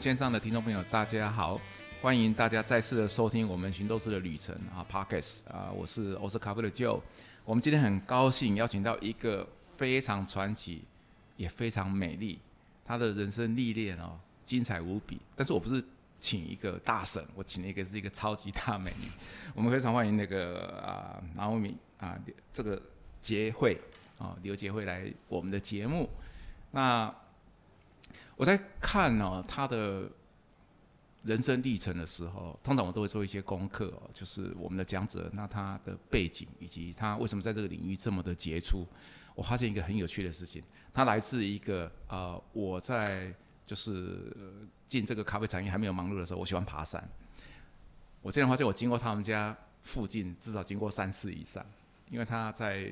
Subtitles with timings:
[0.00, 1.60] 线上的听众朋友，大家好，
[2.00, 6.98] 欢迎大家再次的收听我们寻斗士的旅程啊，Podcast 啊，我是欧斯咖啡的 Joe。
[7.44, 9.46] 我们今天很高兴邀请到一个
[9.76, 10.84] 非常传奇，
[11.36, 12.38] 也非常美丽，
[12.82, 15.20] 她的人生历练哦，精彩无比。
[15.36, 15.84] 但是我不是
[16.18, 19.06] 请一个大神，我请了一个是一个超级大美女。
[19.54, 22.18] 我们非常欢迎那个啊，拿欧米啊，
[22.54, 22.80] 这个
[23.20, 23.78] 杰慧
[24.18, 26.08] 啊，刘杰会来我们的节目。
[26.70, 27.14] 那
[28.40, 30.10] 我在看哦他的
[31.24, 38.86] 人生历程的时候，通常我都会做一些功课哦，就是我们的讲者那他的背景以及他为什么在这个领域这么的杰出。
[39.34, 43.30] 我发现一个很有趣的事情，他来自一个呃，我在
[43.66, 44.34] 就是
[44.86, 47.06] 进这个咖啡产业还没有忙碌的时候，我喜欢爬山。
[48.22, 51.62] 我这样发现，我经过他们家附近至少经过三次以上，
[52.08, 52.90] 因为他在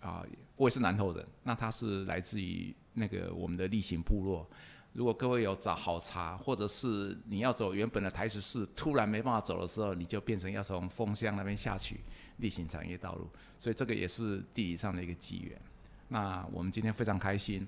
[0.00, 0.24] 啊，
[0.56, 4.48] 我也是南投人，那他是来自于那个我们的例行部落。
[4.94, 12.00] 如果各位有找好茶，或者是你要走原本的台十四，突然没办法走的时候，你就变成要从风箱那边下去
[12.38, 15.60] 例行产业道路，所以这个也是地理上的一个机缘。
[16.08, 17.64] 那我们今天非常开心。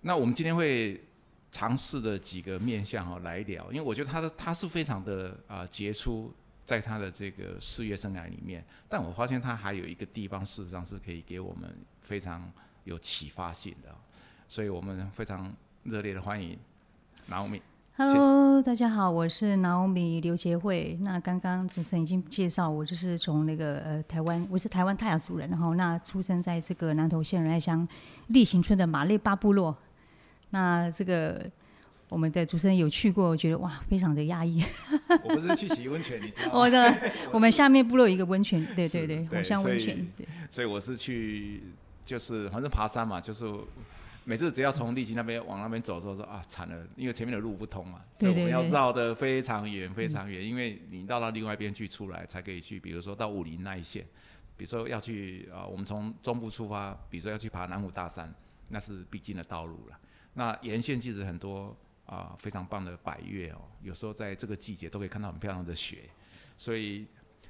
[0.00, 1.00] 那我们今天会
[1.52, 12.50] 尝试的几个面向哈来聊，因为我觉得他的他是非常的啊杰出，在他的这个事业生涯里面，但我发现他还有一个地方事实上是可以给我们非常
[12.84, 13.94] 有启发性的，
[14.48, 15.54] 所以我们非常。
[15.90, 16.56] 热烈的欢迎
[17.28, 17.60] ，Naomi。
[17.96, 20.96] Hello，大家好，我是 Naomi 刘杰慧。
[21.00, 27.86] 那刚刚主持人已经介绍我，就是从那个呃台湾，我是台湾泰雅族人，然后那出生在这个南投县仁爱乡
[28.28, 29.76] 立行村的马列巴部落。
[30.50, 31.44] 那这个
[32.08, 34.62] 我们的主持人有去过，我觉得哇，非常的压抑。
[35.24, 36.58] 我不是去洗温泉，你知道吗？
[36.60, 40.06] 我的，我们下面部落有一个温泉，对对对，火香温泉。
[40.48, 41.64] 所以我是去，
[42.06, 43.44] 就是反正爬山嘛，就是。
[44.30, 54.06] 每次只要从立基那边往那边走的时候，说啊惨了，因为前面的路不通嘛，所以我们要绕得非常远非常远，因为你绕到另外一边去出来才可以去，比如说到武林那一线，
[54.56, 58.32] 比如说要去啊，我们从中部出发，比如说要去爬南湖大山，
[58.68, 59.98] 那是必经的道路了。
[60.34, 61.76] 那沿线其实很多
[62.06, 66.08] 啊非常棒的百越哦，有时候在这个季节都可以看到很漂亮的雪，
[66.56, 67.04] 所以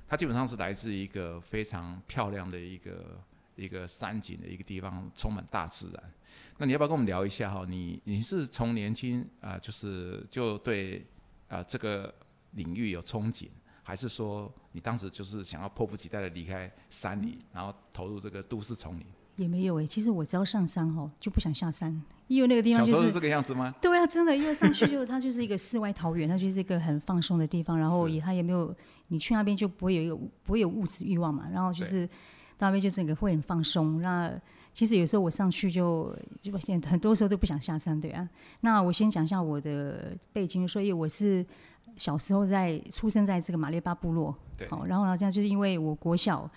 [0.09, 3.23] 它基本上是来自一个非常漂亮的一个
[3.57, 6.03] 一个山景的一个地方，充满大自然。
[6.59, 7.65] 那你要不要跟我们聊一下哈？
[7.69, 11.07] 你你是从年轻啊，就是就对
[11.49, 12.15] 啊这个
[12.53, 13.49] 领域有憧憬，
[13.83, 19.07] 还是说你当时就是想要迫不及待的离开山里，然后投入这个都市丛林？
[19.37, 21.91] 也没有哎，其实我只要上山哈，就不想下山，
[22.27, 23.75] 因为那个地方就是这个样子吗？
[23.81, 28.75] 对啊，真的，因为上去就它就是一个世外桃源，它就是一个很放松的地方，然后也它也没有
[29.09, 32.07] 你去那边就不会有一个不会有物质欲望嘛，然后就是
[32.61, 34.33] 到那边就整个会很放松，那。
[34.73, 38.27] 其实有时候我上去就就现很多时候都不想下山，对啊。
[38.61, 41.45] 那我先讲一下我的背景，所以我是
[41.97, 44.33] 小时候在出生在这个马列巴部落，
[44.69, 46.49] 好，然后呢这样就是因为我国小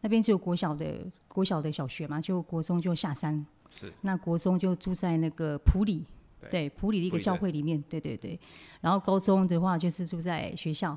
[0.00, 0.94] 那边只有国小的
[1.28, 3.92] 国小的小学嘛，就国中就下山，是。
[4.00, 6.02] 那国中就住在那个普里，
[6.48, 8.40] 对，普里的一个教会里面，对对对。
[8.80, 10.96] 然后高中的话就是住在学校，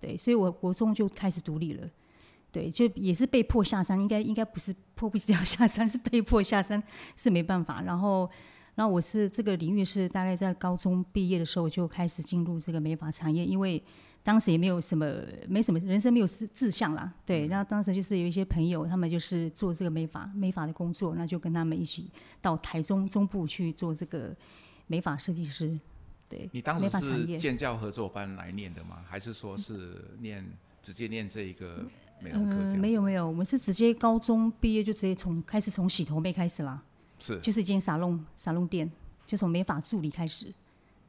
[0.00, 1.88] 对，所以我国中就开始独立了。
[2.52, 6.82] 对，就也是被迫下山，应该应该不是迫不及待下山， 是被迫下山，
[7.14, 7.82] 是没办法。
[7.82, 8.28] 然后，
[8.74, 13.82] 然后我是这个领域是大概在高中毕业的时候就开始进入这个美发产业，因为
[14.22, 15.06] 当时也没有什么，
[15.48, 17.12] 没什么人生没有志志向啦。
[17.26, 24.34] 对，然后当时就是有一些朋友，他们就是做这个美发美发的工作，那就跟他们一起到台中中部去做这个
[24.86, 25.78] 美发设计师。
[26.28, 29.04] 对，你当时是建教合作班来念的吗？
[29.08, 30.44] 还是说是念
[30.82, 31.84] 直接念这一个？
[32.22, 36.82] 嗯，没有没有，我们是直接高中毕业就直接从开始从洗头妹开始啦，
[37.18, 38.90] 是，就是一间沙龙沙龙店，
[39.26, 40.52] 就从美发助理开始，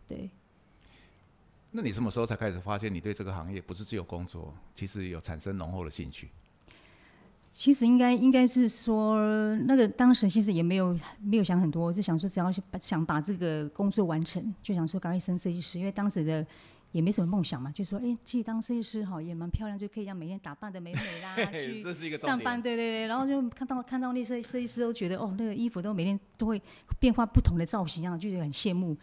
[0.06, 0.30] 对。
[1.72, 6.30] 那你什么时候才开始发现你对这个行业不是只有工作，其实有产生浓厚的兴趣？
[7.58, 9.26] 其实应该应该是说，
[9.66, 16.46] 那个当时其实也没有没有想很多，就想说只要想把这个工作完成，就想说赶快升设计师，因为当时的。
[16.94, 21.84] 也没什么梦想嘛，就说哎，去当设计师好，也蛮漂亮，就可以让每天打扮的美美啦， 去
[22.18, 26.60] 上班，对对对，然后就看到看到那些设计师都觉得哦，那个衣服都每天都会
[26.98, 28.98] 变化不同的造型啊，就觉得很羡慕。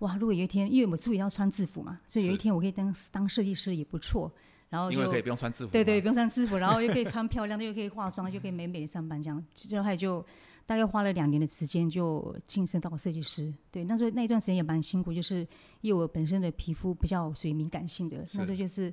[0.00, 4.30] 哇，如果有一天，因为我们注意要穿制服嘛，所以有一天我可以当当设计师也不错。
[4.68, 10.24] 然后就可以不用穿制服，对对，不用穿制服，然后又可以 穿漂亮的，又可以化妆，又可以美美的上班，这样，就还就。
[10.66, 13.50] 大概花了两年的时间就晋升到设计师。
[13.70, 15.38] 对，那时候那一段时间也蛮辛苦，就是
[15.80, 18.92] 因为我本身的皮肤比较属于敏感性的，那时候就是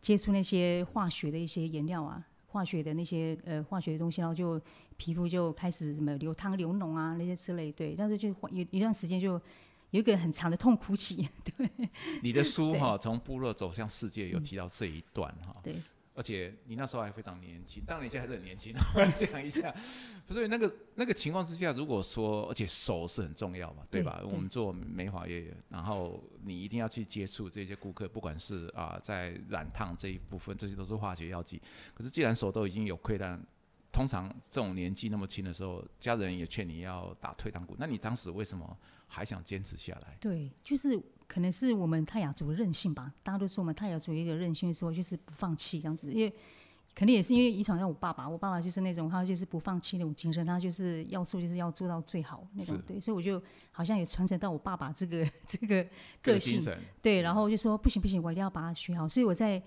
[0.00, 4.60] 接触那些化学的一些颜料啊，化学的那些呃化学的东西，然后就
[4.96, 7.72] 皮肤就开始什么流汤流脓啊那些之类。
[7.72, 9.42] 对，那时候就有一段时间就
[9.96, 11.28] 有一个很长的痛苦期。
[11.44, 11.68] 对，
[12.22, 15.54] 你的书哈，从部落走向世界有提到这一段哈。
[15.62, 15.76] 对。
[16.18, 18.74] 而且你那时候还非常年轻，当然你现在还是很年轻。
[18.96, 19.74] 我讲一下，
[20.26, 24.22] 所以那个那个情况之下，如果说，而且手是很重要嘛，对吧？
[24.24, 31.60] 我们做美发业，然后你一定要去接触这些顾客，不管是啊在染烫这一部分，这些都是化学药剂。
[31.92, 33.38] 可是既然手都已经有溃烂，
[33.92, 37.76] 通常这种年纪那么轻的时候，家人也劝你要打退堂鼓。
[37.78, 38.74] 那你当时为什么
[39.06, 40.16] 还想坚持下来？
[40.20, 41.02] 对，就是。
[41.28, 46.32] 可能是我们泰雅族的韧性吧，大家都说我们泰雅族一个韧性，说就是不放弃这样子，因为
[46.94, 53.42] 肯定也是因为遗传到我爸爸，我爸爸就是那种他就是不放弃那种精神，他就是要做就是要做到最好那种，对，所以我就
[53.72, 55.84] 好像也传承到我爸爸这个这个
[56.22, 56.62] 个性，
[57.02, 59.60] 对，然后就说不行不行，我一定要把它学好，所以我在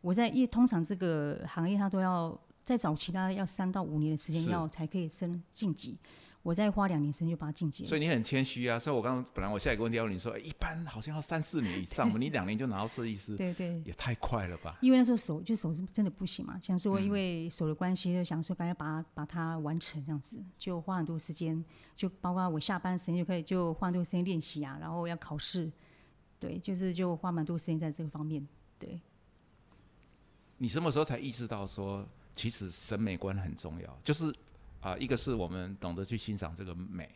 [0.00, 5.98] 我在业通常这个行业，他都要在早期，他要三到五年的时间要才可以升晋级。
[6.42, 8.76] 我再花两年时间就把它进阶，所以你很谦虚啊。
[8.76, 14.76] 所以我刚刚本来我下一个问题要问你说，一般好像要三四年以上嘛， 你两年就拿到设计师，对对，也太快了吧？
[14.82, 25.70] 因为那时候手就手是真的不行嘛，想说因为手的关系，就想说赶快把它把它完成这样子，就花很多时间，就包括我下班时间就可以就花很多时间练习啊，然后要考试，
[26.40, 28.44] 对，就是就花蛮多时间在这个方面。
[28.80, 29.00] 对，
[30.58, 32.04] 你什么时候才意识到说，
[32.34, 33.98] 其实审美观很重要？
[34.02, 34.34] 就是。
[34.82, 37.08] 啊，一个是我们懂得去欣赏这个美，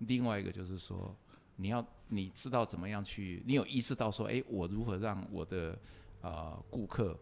[0.00, 1.16] 另外一个就是说，
[1.56, 5.78] 你要你知道怎么样去，你有意识到说，哎，我如何让我的
[6.20, 7.18] 啊顾客，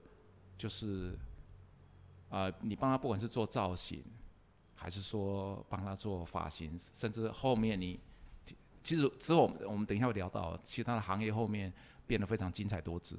[0.58, 1.16] 就是
[2.28, 4.02] 啊，你帮他不管是做造型，
[4.74, 8.00] 还是说帮他做发型，甚至后面你，
[8.82, 11.72] 其实之后我们等一下会聊到其他的行业后面
[12.04, 13.16] 变得非常精彩多姿。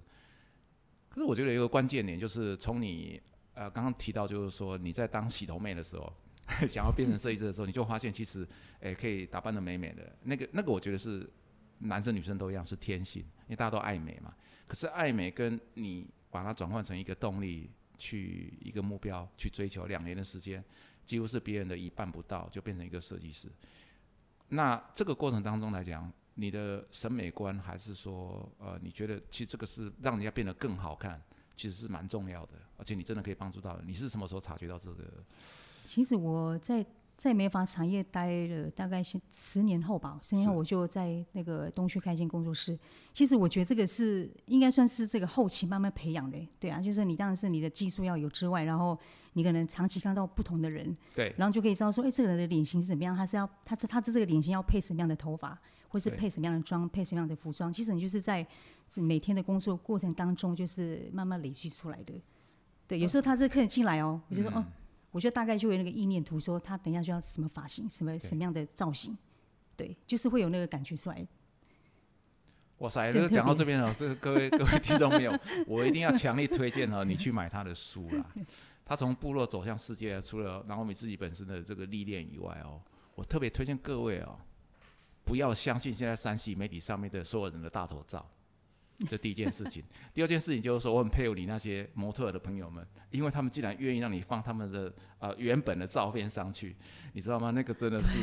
[1.07, 3.21] 可是我觉得一个关键点就是从你。
[3.57, 6.13] 呃，刚刚提到就是说，你在当洗头妹的时候，
[6.69, 8.48] 想要变成设计师的时候，你就发现其实，
[8.81, 10.15] 诶，可以打扮的美美的。
[10.21, 11.27] 那个那个，我觉得是
[11.80, 14.31] 男生女生都一样，是天性，因为大家都爱美嘛。
[14.68, 20.63] 可是爱美跟你把它转换成一个动力，去一个目标去追求，两年的时间，
[21.03, 23.50] 几乎是别人的一半不到，就变成一个设计师。
[24.50, 31.19] 那这个过程当中来讲，你的审美观还是说，呃，你觉得其实这个是让人家变得更好看？
[31.57, 33.77] 其实是蛮重要的，而且你真的可以帮助到。
[33.86, 35.04] 你是什么时候察觉到这个？
[35.83, 36.86] 其实我在
[37.18, 42.78] 在美发产业待了大概十十年后吧，十年后我就在那个东区开一间工作室。
[43.12, 48.98] 其实我觉得这个是应该算是这个后期慢慢培养的，对啊，就是你当然是你的技术要有之外，然后
[49.34, 55.60] 你可能长期看到不同的人，对，然后就可以知道说，哎，这个人的脸型是怎么样，他是要他这他的这个脸型要配什么样的头发。
[55.90, 58.46] 或是配什么样的妆，配什么样的服装，其实你就是在
[58.98, 62.13] 每天的工作过程当中，就是慢慢累积出来的。
[62.86, 64.66] 对，有时候他这客人进来哦，我就说哦，
[65.12, 69.18] 我就大概就有那个意念图，说他等一下就要什么发型，什么什么样的造型，
[69.75, 71.25] 对，就是会有那个感觉出来。
[72.80, 78.25] 哇塞，就是讲到这边了，这个各位各位听众朋友， 我一定要强力推荐哦，你去买他的书啦。
[78.86, 82.80] 他从部落走向世界，除了然后你自己本身的这个历练以外哦，
[83.15, 84.38] 我特别推荐各位哦。
[85.25, 88.25] 不要相信现在山西媒体上面的所有人的大头照，
[89.10, 89.84] 这第一件事情。
[90.14, 96.76] 第二件事情就是说，我很佩服你那些模特的朋友们，因为他们竟然愿意让你放他们的呃原本的照片上去，
[97.14, 97.51] 你知道吗？
[97.51, 98.18] 那个真的是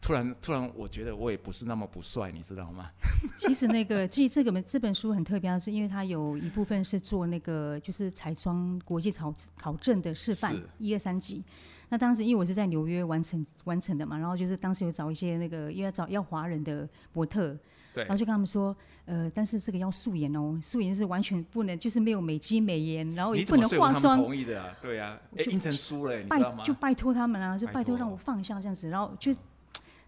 [0.00, 2.90] 突然 突然，我觉得我也不是那么不帅，你知道吗？
[3.38, 11.42] 其实那个，其实这个这本书很特别，是因为它有一部分是做那个就是彩妆国际考考证的示范，一二三级。
[11.90, 17.58] 那当时因为我是在纽约完成完成的嘛，然后就是当时有找一些那个，因为找要华人的模特，对，
[17.94, 24.16] 然后就跟他们说，呃，但是这个要素颜哦，素颜是完全不能，就是没有美肌美颜，然后也不能化妆。
[24.16, 26.62] 同意的啊，对啊，哎，印成书了，你知道吗？
[26.64, 29.34] 就拜托他们啊，就拜托让我放下这样子，然后就。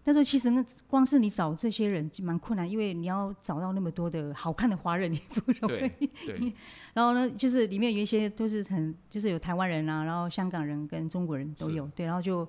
[0.03, 6.07] 那时候其实那光是你找这些人就蛮困难，因为你要找到那么多的好看的华人 也不容易。
[6.25, 6.53] 对。
[6.93, 11.85] 然后呢，就是里面有一些都是很，就是有台湾人啊，然后香港人跟中国人都有。
[11.93, 12.05] 对。
[12.05, 12.47] 然后就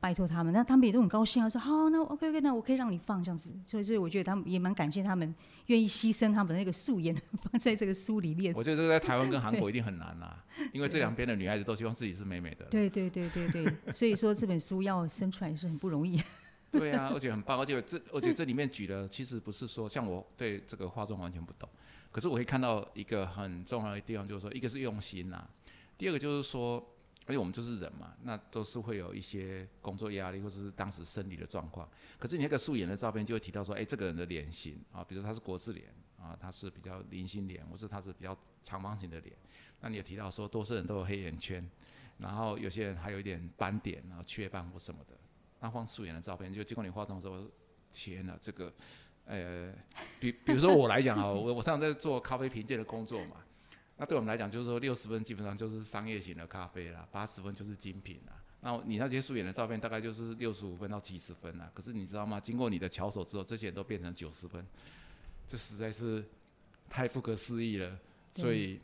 [0.00, 3.54] 拜托他们，那他们也都很高兴啊，说好，那 OK OK，那我可以让你放这样子。
[3.66, 5.34] 所以，所以我觉得他们也蛮感谢他们
[5.66, 8.54] 愿意牺牲他们的那个素颜放在这个书里面。
[8.56, 10.42] 我觉得这个在台湾跟韩国一定很难啊，
[10.72, 12.64] 因为这两边的女孩子都希望自己是美美的。
[12.66, 16.20] 对对对对对，所以说这本书要生出来是很不容易。
[16.72, 21.68] 对啊，而且很棒，而且这而且这里面举的其实不是说像我对这个化妆完全不懂，
[22.12, 25.44] 可是我会看到一个很重要的地方，就是说一个是用心呐，
[25.98, 26.80] 第二个就是说，
[27.30, 35.86] 而且我们就是人嘛，那都是会有一些工作压力或者是当时生理的状况，可是你那个素颜的照片就会提到说，哎，这个人的脸型啊，比如他是国字脸
[36.18, 39.32] 啊，他是比较菱形脸，或是他是比较长方形的脸，
[39.80, 41.64] 那你也提到说，多数人都有黑眼圈，
[42.18, 45.16] 然后有些人还有一点斑点，然后雀斑或什么的。
[45.60, 47.48] 那放素颜的照片，就经过你化妆的时候，
[47.92, 48.72] 天哪，这个，
[49.24, 49.72] 呃，
[50.18, 53.36] 比比如说我来讲啊，我我常常在做咖啡评鉴的工作嘛，
[54.00, 58.32] 那对我们来讲就是说六十分基本上就是商业型的咖啡啦，八十分就是精品啦。
[58.62, 61.70] 那你那些素颜的照片大概就是六十五分到七十分啦。
[61.74, 62.40] 可是你知道吗？
[62.40, 64.66] 经过你的巧手之后，这些人都变成九十分，
[65.46, 66.24] 这实在是
[66.88, 67.98] 太不可思议了。
[68.34, 68.80] 所以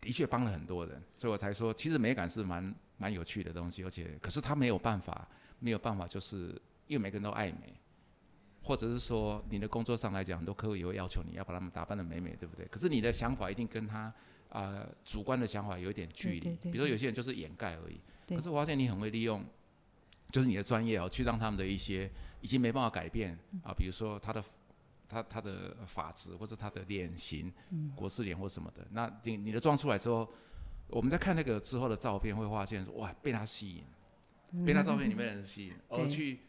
[0.00, 7.78] 的确帮了很多人，所以我才说，其实美感是蛮蛮有趣的东西，而且可是他没有办法，没有办法，就是因为每个人都爱美，
[8.68, 12.66] 或者是说你的工作上来讲，很多客户也会要求你要把他们打扮的美美，对不对？
[12.66, 14.12] 可是你的想法一定跟他
[14.50, 17.98] 啊主观的想法有一点距离，比如说有些人就是掩盖而已。
[18.36, 19.42] 可是我发现你很会利用，
[20.30, 22.10] 就是你的专业哦，去让他们的一些
[22.42, 23.32] 已经没办法改变
[23.64, 24.44] 啊，比如说他的
[25.08, 27.50] 他他的发质或者他的脸型，
[27.96, 30.30] 国字脸或什么的，那你你的妆出来之后，
[30.88, 36.40] 我们在看那个之后的照片，会发现说哇，被他吸引，被他照片里面的人吸引，而去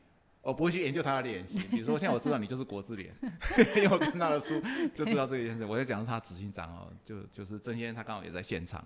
[0.49, 3.13] 我不会去研究他的脸型，比如说现在我知道你就是国字脸，
[3.77, 4.59] 因为我看他的书
[4.95, 5.63] 就知道这件事。
[5.63, 8.83] 我在讲他执行长哦，就就是郑先生，他刚好也在现场。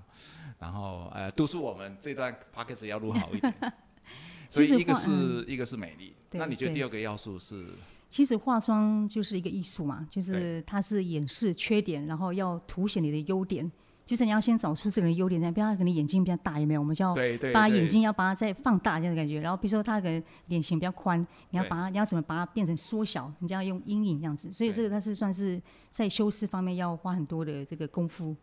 [0.59, 3.53] 然后呃，督促我们这段 p o c a s t 要录好一点。
[4.49, 7.65] 所以一个是一个是美丽，那你觉得第二个要素是？
[8.09, 13.71] 其实化妆就是一个艺术嘛，就是它是掩饰缺点，然后要凸显你的优点。
[14.05, 16.81] 就是你要先找出这个人优点，比如他可能眼睛比较大，有没有？
[16.81, 17.15] 我们就要
[17.53, 19.39] 把眼睛要把它再放大这样的感觉。
[19.39, 21.19] 然后比如说他可能脸型比较宽，
[21.51, 23.31] 你要把它你要怎么把它变成缩小？
[23.39, 24.51] 你就要用阴影这样子。
[24.51, 28.35] 所以这个它是算是在修饰方面要花很多的这个功夫。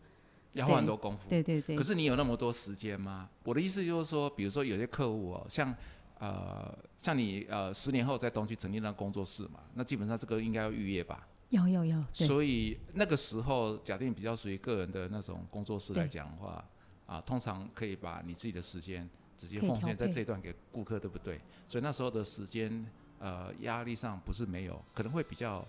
[0.52, 1.76] 要花很多功夫，对对对。
[1.76, 3.29] 可是你有那么多时间吗？
[3.45, 5.73] 我的意思就是说，比如说有些客户哦，像
[6.19, 11.25] 呃像你呃十年后在东区成立那工作室嘛，那基本上这个应该要预约吧？
[11.50, 12.04] 要要要。
[12.12, 16.64] 所以那个时候，假定比较属于个人的那种工作室来讲的话，
[17.07, 21.40] 啊，通常可以把你自己的时间直接奉献在这段给顾客，对不对？
[21.69, 22.85] 所以那时候的时间
[23.19, 25.66] 呃压力上不是没有，可能会比较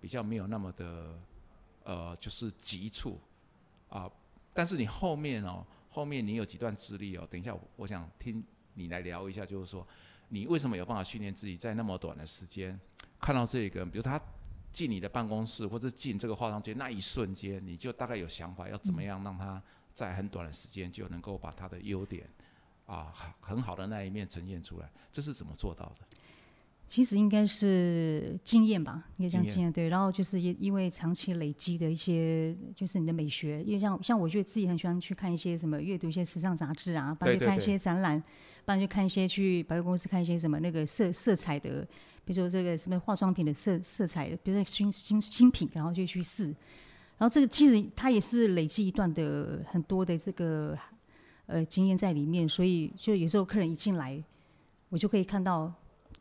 [0.00, 1.18] 比较没有那么的
[1.84, 3.18] 呃就是急促。
[3.88, 4.10] 啊，
[4.52, 7.26] 但是你后面哦，后面你有几段资历哦？
[7.30, 8.42] 等一下，我想听
[8.74, 9.86] 你来聊一下，就是说，
[10.28, 12.78] 你为什么有办法训练自己在那么短的时间
[13.20, 13.86] 看到这个？
[13.86, 14.20] 比如他
[14.76, 22.28] 进你的办公室或者进这个化妆间那一瞬间，你就大概有想法要怎么样让他在很短的时间就能够把他的优点
[22.84, 26.06] 啊很好的那一面呈现出来，这是怎么做到的？
[26.86, 29.88] 其实应该是经验吧，应该讲经验对。
[29.88, 33.62] 然后就是因因为长期累积的一些，就是你的美学。
[33.64, 38.22] 因为像像我觉得自己很喜欢去看一些什么，阅读一些时尚杂志啊，不然就看一些展览，
[38.64, 41.84] 不然就看一些去百货公司看一些什么那个色色彩的，
[42.26, 46.46] 比如说这个什么化妆品的色色彩，比如说新新新品，然后就去试。
[47.16, 50.76] 然后这个其实它也是累积一段的很多的这个
[51.46, 54.22] 呃经验在里面，所以就有时候客人一进来，
[54.90, 55.72] 我就可以看到。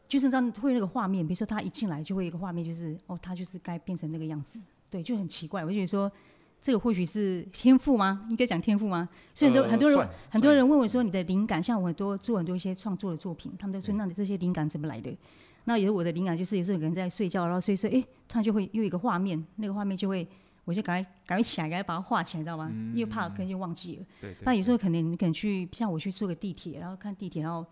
[0.08, 5.66] 就是这样，会那个画面，比如说他一进来就会有一个画面，就是哦，他就是该变成那个样子，对，就很奇怪。
[5.66, 6.10] 我就觉得说，
[6.62, 8.24] 这个或许是天赋吗？
[8.30, 9.10] 应该讲天赋吗？
[9.34, 15.18] 所以很多很多人很多人问我说，你的灵感，像我很多做很多一些创作的作品，他们都说，那你这些灵感怎么来的？
[15.66, 20.28] 那有时候我的灵感就是有时候有人在睡觉，然后睡睡，哎，突然就会又一个画面，那个画面就会，
[20.64, 22.72] 我就赶快赶快起来，赶快把它画起来，知道吗？
[22.94, 24.06] 因为怕可能就忘记了。
[24.22, 24.34] 对。
[24.46, 27.66] 那有时候可能你可能去，像我去坐个地铁，然后看地铁，然后。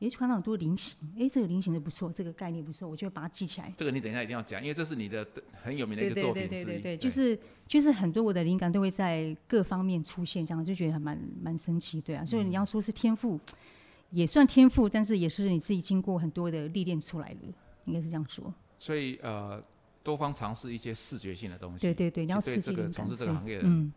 [0.00, 3.74] 也看到很多菱形，哎，这个菱形的不错，这个概念不错，我就把它记起来。
[3.76, 5.26] 这个你等一下一定要讲，因为这是你的
[5.60, 7.36] 很有名的一个作品对对对对对，就是
[7.66, 12.24] 就是很多我的灵感都会在各方面出现，这样就觉得还蛮蛮神奇，对啊。
[12.24, 13.40] 所以你要说是天赋，
[14.10, 17.40] 也算天赋，但是也是你自己经过很多的历练出来的，
[17.84, 18.52] 应该是这样说。
[18.78, 19.62] 所以呃，
[20.02, 23.92] 多方尝试一些视觉性的东西，对对对，你要刺激这个从事这个行业的，嗯，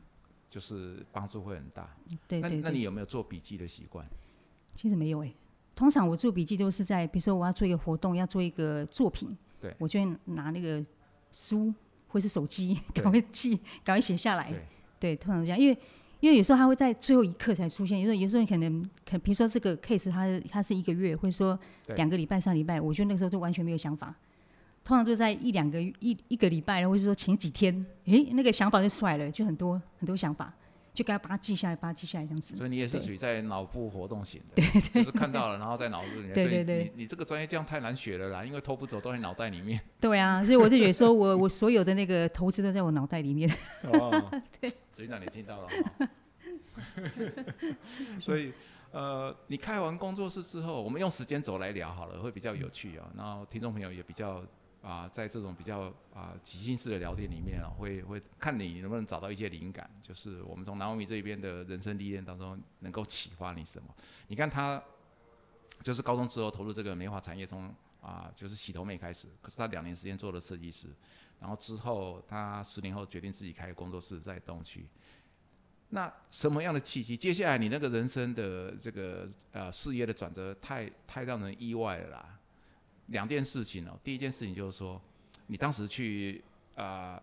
[0.49, 1.89] 就是帮助会很大。
[2.27, 2.49] 对对。
[2.57, 4.05] 那那你有没有做笔记的习惯？
[4.75, 5.33] 其实没有哎。
[5.73, 10.85] 通常我做笔记都是在，比如说我要做一个活动，要做一个作品，对，我就会拿那个
[11.31, 11.73] 书
[12.07, 14.53] 或是手机， 赶快记，赶快写下来。
[14.99, 15.77] 对，通常这样，因为
[16.21, 21.59] 因为有时候他会在最后一刻才出现，有时候有时候你可能可，比如说这个 case 它它是一个月，或者说
[21.95, 24.15] 两个礼拜、上礼拜，我觉得那个时候就完全没有想法。
[24.83, 30.53] 通常都在一两个一一个礼拜，或者是说前几天，诶，那个想法就出来了，就很多很多想法。
[30.93, 32.57] 就给他把它记下来，把它记下来这样子。
[32.57, 36.33] 所以你也是属于在脑部活动型的，对，就是看到了，然后在脑子里面。
[36.33, 36.91] 对对对。
[36.95, 39.79] 你你这个专业这样太难学了啦，因为偷不走都在脑袋里面。
[39.99, 43.49] 对啊，所以我就觉得说我我所有的那个投资都在我脑袋里面。
[43.83, 44.29] 哦。
[44.59, 44.69] 对。
[44.93, 45.69] 所以让你听到了。
[48.19, 48.51] 所以
[48.91, 53.07] 呃，你开完工作室之后，我们用时间轴来聊好了，会比较有趣啊。
[53.15, 54.43] 然后听众朋友也比较。
[54.81, 63.93] 啊，在这种比较啊即兴式的聊天里面啊，会会看你能不能找到一些灵感，就是我们从南欧米这边的人生历练当中能够启发你什么？
[64.27, 64.81] 你看他
[65.83, 70.87] 就是高中之后投入这个美发产业，从啊，就是洗头妹开始，可是他两年时间做了设计师，
[71.39, 74.87] 然后之后他十年后决定自己开工作室在东区。
[75.89, 77.15] 那什么样的契机？
[77.15, 82.39] 接下来你那个人生的这个呃事业的转折，太太让人意外了啦。
[83.07, 85.01] 两件事情哦，第一件事情就是说，
[85.47, 86.43] 你当时去
[86.75, 87.21] 啊，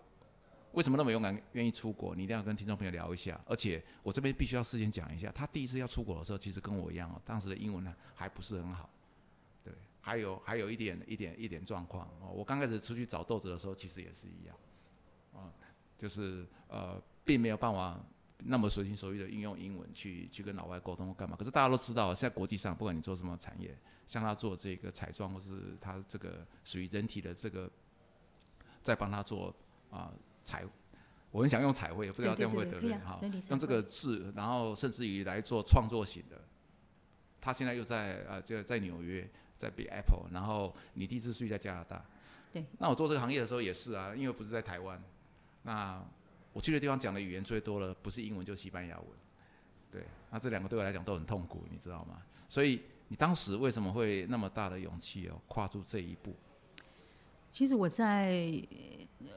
[0.72, 2.14] 为什么那么勇敢，愿意出国？
[2.14, 3.40] 你一定要跟听众朋友聊一下。
[3.46, 8.90] 而且我这边必须要事先讲一下，他第一次要出国的时候，其实跟我一样哦，当时的英文呢还不是很好，
[9.64, 12.28] 对，还有还有一点一点一点状况哦。
[12.34, 14.56] 我刚开始出去找豆子的时候，其实也是一样，
[15.34, 15.50] 啊，
[15.96, 17.98] 就是呃，并没有办法。
[18.44, 21.36] 那么随心所欲的运用英文去去跟老外沟通干嘛？
[21.36, 23.76] 可是大家都知道，在国际上，不管你做什么产业，
[24.06, 27.68] 像他做这个彩妆，或是他这个属于人体的这个，
[28.80, 29.52] 在帮他做
[29.90, 30.12] 啊
[30.44, 30.64] 彩，
[31.32, 33.20] 我很想用彩绘，不知道这样会得人哈。
[33.50, 36.40] 用这个字，然后甚至于来做创作型的。
[37.40, 42.04] 他现在又在啊，就在纽约，在 Big Apple，然后你第一次去在加拿大。
[42.52, 42.64] 对。
[42.78, 45.02] 那我做这个行业的时候也是啊，因为不是在台湾，
[45.62, 46.00] 那。
[46.58, 49.06] 我去的地方讲的语言最多了，不是英文就是西班牙文，
[49.92, 52.16] 对，那这两个对我来讲都很痛苦，你知道吗？
[52.48, 56.34] 所以你当时为什么会那么大的勇气哦，跨出这一步？
[57.48, 58.60] 其实我在，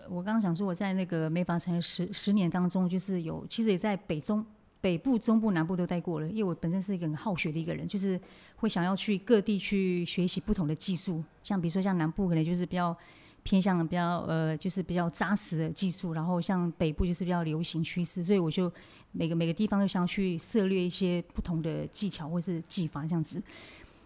[0.09, 4.43] 我刚刚讲说我在那个美发城十十年当中，就是有，其实也在北中
[4.81, 8.19] 北部、中部、南部都待过了，因为我本身是一个很好学的一个人，就是
[8.55, 12.97] 会想要去各地去学习不同的技术，像比如说像南部可能就是比较。
[13.43, 18.71] 偏向比较呃，就是比较扎实的技术，然后像北部就是比较流行趋势，所以我就
[19.11, 23.41] 每个每个地方都想要去涉猎一些不同的技巧或是技法这样子。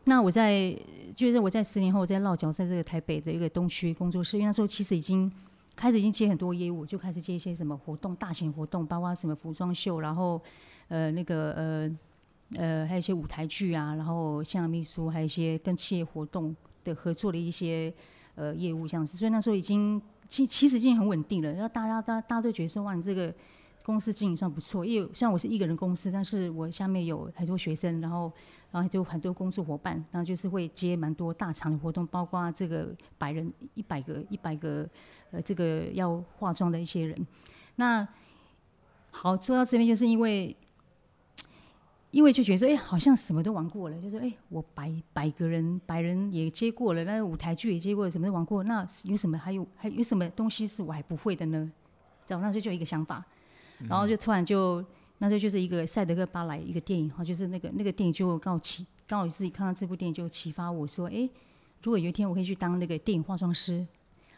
[0.05, 0.73] 那我在
[1.15, 5.29] 就是我在十年后在落脚在这个台北的一个东区工作室，因为那时候其实已经
[5.75, 10.41] 开始已经接很多业务，就开始接一些什么活动、大型活动，包括什么服装秀，然后
[10.87, 11.97] 呃那个呃
[12.55, 17.93] 呃还有一些舞台剧啊，然后像秘书，还有一些跟企业活动的合作的一些。
[18.35, 21.51] 呃，业务这样子，所以那时候已经其其实已经很稳定了。
[21.53, 23.33] 然后大家大大家都觉得说，哇，你这个
[23.83, 24.85] 公司经营算不错。
[24.85, 28.31] 因为虽然我是一个人公司，但是我下面有很多学生，然后
[28.71, 34.87] 然后就很多工作伙伴，然后就是会接蛮多大场的活动，包括这个百人一百个一百个
[35.31, 37.27] 呃这个要化妆的一些人。
[37.75, 38.07] 那
[39.11, 40.55] 好，说到这边，就是因为。
[42.15, 51.69] 因为就觉得说，哎，好像什么都玩过了，就是，哎，我百百个人，百人也接过了，那舞台剧也接过了，什么都玩过，那有什么还有还有什么东西是我还不会的呢？
[52.29, 53.21] 然后那时候就一个想法，
[53.89, 54.81] 然后就突然就
[55.17, 61.29] 那时候就是一个赛德克巴莱一个电影哈，就是那个那个电影就刚好启刚好自己看到这部电影就启发我说，哎，
[61.83, 63.85] 如果有一天我可以去当那个电影化妆师，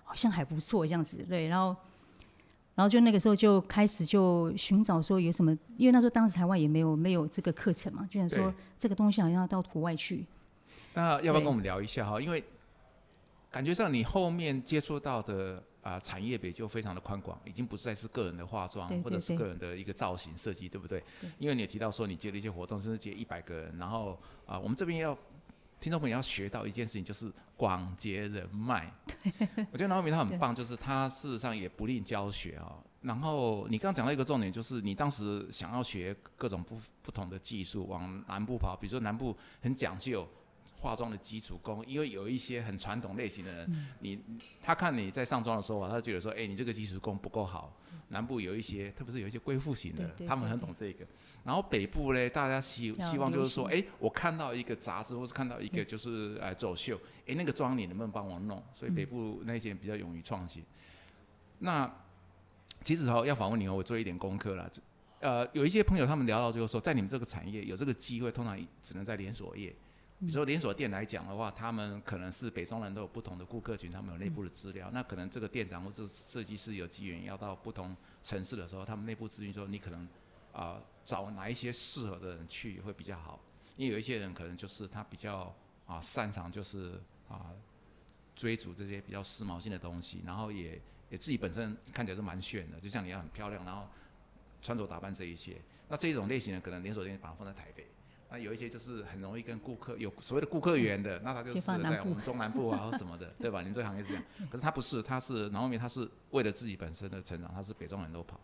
[0.04, 1.76] 好像还不错这样子，对，然后。
[2.78, 10.24] 然后就那个时候就开始就寻找说有什么，因为那时候当时台湾也没有没有这个课程嘛，就想说这个东西好像要到国外去。
[10.94, 12.22] 那要不要跟我们聊一下哈？
[12.22, 12.44] 因为
[13.50, 21.04] 感觉上你后面接触到的啊产业别就非常的宽广，已经不再是个人的化妆或者是个人的一个造型设计，对不对？
[21.40, 25.18] 因为你也提到说你接了一些活动，甚至接一百个人，然后啊我们这边要。
[25.80, 28.92] 听众朋友要学到一件事情，就是广结人脉。
[29.72, 32.84] 我觉得南米他很棒，就是他事实上也不吝教学哦。
[33.02, 40.28] 然后你刚刚讲到一个重点，就是你当时想要学各种不不同的技术，往南部跑，比如说南部很讲究。
[40.78, 44.20] 化妆的基础功，因为有一些很传统类型的人，你
[44.62, 47.76] 他看你在上妆的时候啊，他觉得说，哎，你这个基础功不够好。
[48.10, 51.06] 南部有一些，特别是有一些贵妇型的，他们很懂这个。
[51.44, 58.63] 然后北部呢，大家希希望就是说，哎，我看到一个杂志，或是看到一个就是呃走秀，哎，那个妆你能不能帮我弄？
[58.72, 60.63] 所以北部那些人比较勇于创新。
[61.60, 61.92] 那
[62.84, 64.72] 其实哈，要访问你，我做一点功课了。
[65.20, 69.76] 呃，有一些朋友他们聊到就是说，在你们这个产业有这个机会，通常只能在连锁业。
[70.19, 74.89] 比如说连锁店来讲的话，他们可能是北中南都有不同的顾客群，他们有内部的资料。
[74.91, 80.08] 那可能这个店长或者设计师有机缘要到不同城市的时候，他们内部咨询说，你可能
[80.51, 83.39] 啊找哪一些适合的人去会比较好。
[83.75, 86.99] 因为有一些人可能就是他比较啊擅长就是
[87.30, 87.53] 啊
[88.36, 93.88] 追逐这些比较时髦性的东西，然后也也自己本身看起来是蛮炫的，就像你要很漂亮，然后
[94.63, 95.62] 穿着打扮这一些。
[95.88, 97.86] 那这一种类型的可能连锁店把它放在台北。
[98.30, 103.60] 那有一些就是很容易跟顾客有所谓的顾客缘的，那他就是在我们中南部啊或什么的， 对吧？
[103.62, 108.38] 你们这个行业是这样，可是他不是，他是然后面他是为了自己本身的成长，他是北中南都跑，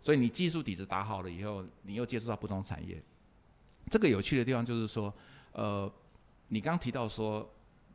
[0.00, 3.02] 所以你技术底子打好了以后，你又接触到不同产业。
[3.90, 5.12] 这个有趣的地方就是说，
[5.52, 5.92] 呃，
[6.46, 7.52] 你刚提到说，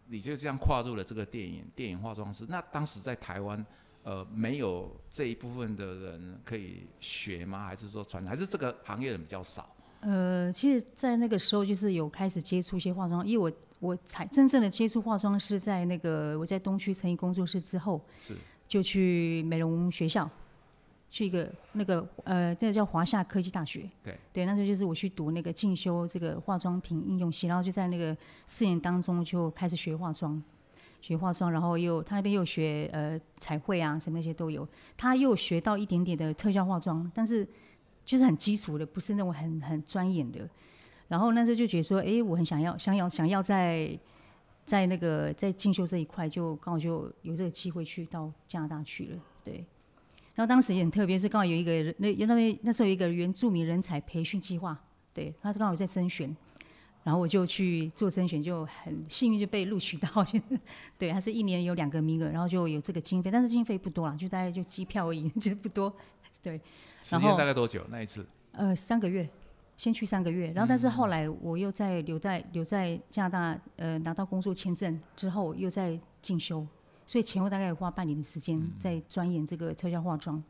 [0.07, 3.65] 你就这样跨入了这个电影电影化妆师，那当时在台湾，
[4.03, 7.65] 呃，没有这一部分的人可以学吗？
[7.65, 9.73] 还是说传，还是这个行业人比较少？
[10.01, 18.35] 呃，其实，在那个时候就是有开始接触一些化妆，因为我我才真正的接触化妆是在那个我在东区成毅工作室之后，是
[18.67, 20.27] 就去美容学校，
[21.07, 23.87] 去一个那个呃，这个叫华夏科技大学。
[24.03, 30.41] 对对，那时候就是我去读那个进修这个化妆品应用系，然后就在那个四年当中就开始学化妆，
[30.99, 37.47] 学化妆，然后又他那边又学呃彩绘啊什么那些都有，他又学到一点点的特效化妆，但是
[38.11, 40.45] 就是很基础的，不是那种很很专业的。
[41.07, 43.97] 然后那时候就觉得说，哎，我很想要想要想要在
[44.65, 49.63] 在那个在进修这一块，就刚好就有这个机会去到加拿大去了，对。
[50.35, 54.77] 然后当时也很特别，是刚好有一个人那那边那时候有一个原住民人才培训计划，
[55.13, 56.35] 对他刚好在甄选，
[57.05, 60.09] 然后我就去做甄选，就很幸运就被录取到，
[60.99, 65.93] 对，他是一年有两个名额，然后就有这个经费，但是经费不多啦，就大概就机票而已， 就不多，
[66.41, 66.59] 对。
[67.01, 67.83] 时间大概多久？
[67.89, 68.25] 那一次？
[68.51, 69.27] 呃，三个月，
[69.75, 76.65] 先去三个月，然后但是后来我又在留在留在加拿大，呃，拿到工作签证之后又在进修，
[77.05, 80.43] 所以前后大概有花半年的时间在钻研这个特效化妆，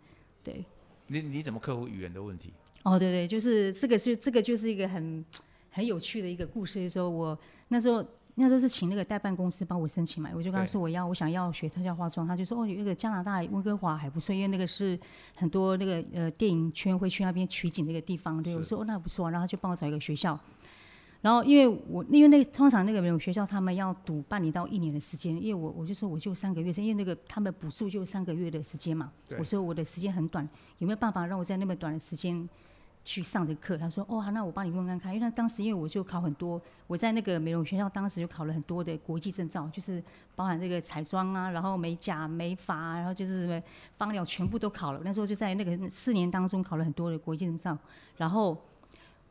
[0.44, 0.66] 对。
[1.08, 2.54] 你你怎么克服语言的问题？
[2.84, 5.24] 哦，对对，就是这个是这个就是一个很
[5.70, 7.38] 很有趣的一个故事，就是说我
[7.70, 8.06] 那时候。
[8.36, 14.98] 那时候是请那个代办公司帮我申请嘛，我就跟他说我要我想要学特效化妆，他就说哦，那个加拿大温哥华还不错，因为那个是
[15.36, 20.40] 很多那个呃电影圈会去那边取景那个地方，对我说哦那不错，然后他就帮我找一个学校，
[21.20, 32.48] 然后因为我因为那个通常那个美容学校他们要读半年到一年的时间，因为我我就说我就三个月，是因为那个他们补助就三个月的时间嘛，我说我的时间很短，有没有办法让我在那么短的时间？
[33.04, 40.02] 去上的课，他说：“哦，那我帮你问看看。”因为当时因为我就考很多，我在那个美容学校，当时就考了很多的国际证照，就是
[40.36, 43.62] 包含这个彩妆啊，然后美甲、美发，然后就是什么
[43.98, 45.02] 芳疗，全部都考了。
[45.04, 47.78] 那时候就在那个四年当中考了很多的国际证照，
[48.18, 48.56] 然后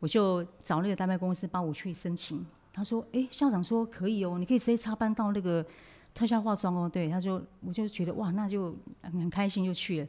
[0.01, 2.45] 我就找那个代办公司帮我去申请。
[2.73, 5.65] 他说：“哎，校长说可以哦，你可以直接插班到那个
[6.13, 10.09] 特效化妆哦。”对，他说，我就觉得哇，那就很开心就去了。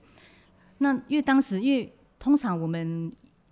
[0.79, 3.11] 那因为当时因为通常我们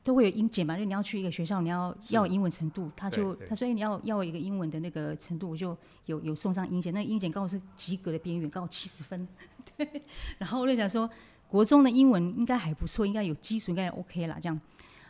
[0.10, 9.28] 都会有英检嘛，就你要去一个学校，你要要英文程度，他就他说哎你要要一个英文的那个程度，我就有有送上英检，那英检刚好是及格的边缘，刚好七十分，
[9.78, 10.02] 对。
[10.40, 11.08] 然后我就想说，
[11.48, 14.60] 国中的英文应该还不错，应该有基础，应该 OK 啦这样。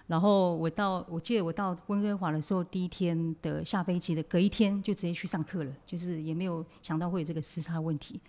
[0.07, 8.19] 然后我到我记得我到温哥华的时候，第一天的下飞机的隔一天就直接去上课了，就是也没有想到会有这个时差问题。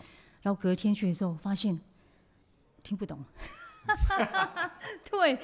[0.42, 1.76] 然后隔天去的时候发现
[2.84, 3.18] 听不懂。
[5.10, 5.38] 对，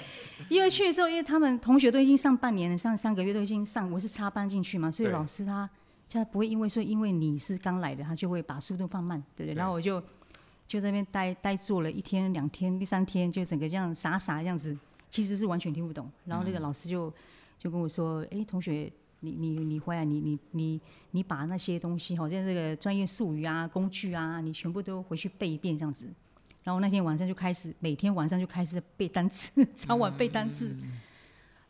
[0.48, 5.68] 因为去的时候，因为他们同学都已经上半年了，上三个月都已经上，我是插班进去嘛，所以老师他
[6.10, 9.56] 他不会因为说因为你是刚来的，他就会把速度放慢，对不对？
[9.56, 10.02] 然后我就
[10.66, 14.76] 就在那边待待坐了一天两天，第三天就整个这样傻傻这样子，
[15.10, 16.10] 其实是完全听不懂。
[16.24, 17.12] 然后那个老师就
[17.58, 20.80] 就跟我说：“哎，同学，你你你回来，你你你
[21.12, 26.08] 你把那些东西，好像这个专业术语啊、工具啊，你全部都回去背一遍，这样子。”
[26.66, 30.76] 然后那天晚上就开始，每天晚上就开始背单词， 早晚背单词。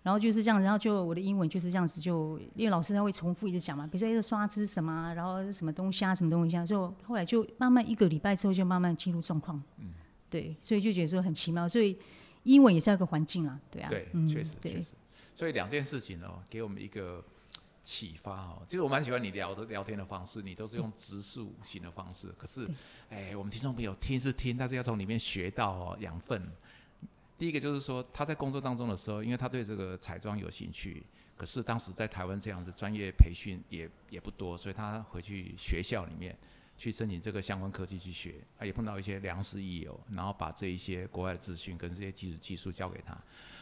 [0.02, 9.62] 然后就是这样，然后就我的英文就是这样子，就因为老师他会重复一直讲嘛，比如说一个刷子什么，然后什么东西啊，什么东西啊，就后来就慢慢一个礼拜之后就慢慢进入状况。
[9.76, 9.92] 嗯，
[10.30, 11.98] 对，所以就觉得说很奇妙，所以
[12.44, 13.90] 英文也是要一个环境啊，对啊。
[13.90, 14.94] 对，确实确实。
[15.34, 17.22] 所以两件事情哦，给我们一个。
[17.86, 22.34] 启发哦，其实我蛮喜欢你聊的聊天的方式，你都是用直述型的方式。
[22.36, 22.68] 可是，
[23.08, 26.50] 哎，我们听众朋友听是听，但是要从里面学到养分。
[27.38, 36.36] 第一个就是说，他在工作当中的时候，因为他对这个彩妆有兴趣，可是当时在台湾这样子专业培训也也不多，所以他回去学校里面。
[36.76, 43.16] 去申请这个相关科技去学，他，也碰到一些良师益友，然后把这一些国外的资讯跟这些基础技术教给他。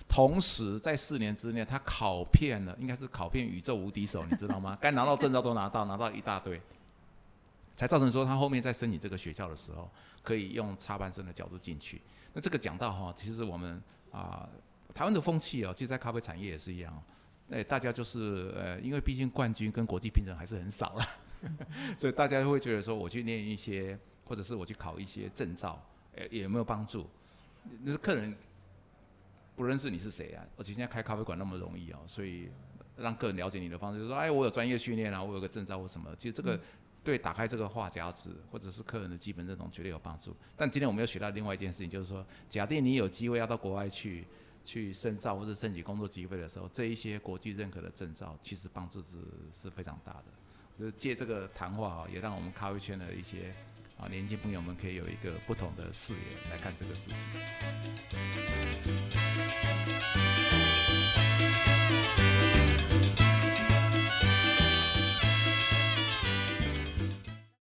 [0.08, 4.76] 同时，在四年之内，他考遍了，应该是考遍宇宙无敌手，你知道吗？
[4.80, 6.60] 该拿到证照都拿到，拿到一大堆，
[7.74, 9.88] 才造成说他后面在申请这个学校的时候，
[10.22, 12.02] 可以用插班生的角度进去。
[12.32, 14.48] 那这个讲到哈，其实我们啊，
[14.92, 17.02] 台湾的风气哦，其实在咖啡产业也是一样，
[17.50, 21.06] 哎，大家就是呃，因为毕竟冠军跟国际评审还是很少了。
[21.96, 25.82] 所以大家会觉得说，我去念一些，或者是我去考一些证照，
[26.16, 27.06] 诶，有没有帮助？
[27.82, 28.34] 那是客人
[29.56, 30.44] 不认识你是谁啊？
[30.56, 32.48] 而且现在开咖啡馆那么容易哦，所以
[32.96, 36.14] 让客人了解你的方式，就是说，哎，我有专业训练啊，我有个证照或什么。
[36.16, 36.60] 其实这个
[37.02, 40.34] 对打开这个话匣子，或者是客人的基本认同，绝对有帮助。
[40.56, 44.26] 但今天我们又学到另外一件事情，就是说，假定你有机会要到国外去
[44.64, 49.18] 去深造或者申请工作机会的时候，这一些国际认可的证照，其实帮助是
[49.52, 50.24] 是非常大的。
[50.78, 53.54] 就是借这个谈话啊，也让我们咖啡圈的一些
[53.98, 56.18] 啊，年轻朋友们可以有一个不同的视野
[56.50, 57.14] 来看这个事情。